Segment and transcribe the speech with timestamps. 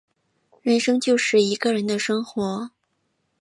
[0.63, 2.71] 人生就是一个人的生活